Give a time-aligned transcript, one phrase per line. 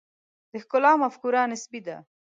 [0.51, 1.97] د ښکلا مفکوره نسبي ده.